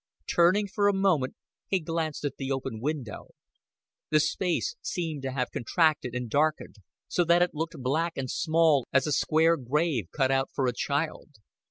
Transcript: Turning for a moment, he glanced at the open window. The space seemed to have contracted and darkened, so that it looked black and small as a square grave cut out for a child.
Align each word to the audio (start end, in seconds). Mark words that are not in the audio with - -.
Turning 0.27 0.67
for 0.67 0.87
a 0.87 0.93
moment, 0.95 1.35
he 1.67 1.79
glanced 1.79 2.25
at 2.25 2.37
the 2.37 2.51
open 2.51 2.79
window. 2.81 3.27
The 4.09 4.19
space 4.19 4.75
seemed 4.81 5.21
to 5.21 5.31
have 5.31 5.51
contracted 5.51 6.15
and 6.15 6.27
darkened, 6.27 6.77
so 7.07 7.23
that 7.25 7.43
it 7.43 7.53
looked 7.53 7.75
black 7.77 8.17
and 8.17 8.27
small 8.27 8.87
as 8.91 9.05
a 9.05 9.11
square 9.11 9.57
grave 9.57 10.07
cut 10.11 10.31
out 10.31 10.49
for 10.55 10.65
a 10.65 10.73
child. 10.73 11.29